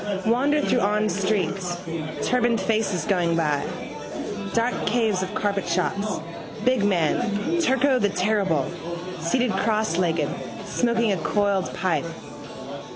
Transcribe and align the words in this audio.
Wander 0.25 0.61
through 0.61 0.79
awned 0.79 1.11
streets. 1.11 1.75
Turbaned 2.27 2.59
faces 2.59 3.05
going 3.05 3.35
by. 3.35 3.63
Dark 4.53 4.73
caves 4.87 5.21
of 5.21 5.33
carpet 5.35 5.67
shops, 5.67 6.19
big 6.65 6.83
man, 6.83 7.61
Turko 7.61 7.99
the 7.99 8.09
terrible, 8.09 8.67
seated 9.19 9.51
crosslegged, 9.51 10.27
smoking 10.65 11.11
a 11.11 11.17
coiled 11.17 11.71
pipe. 11.75 12.05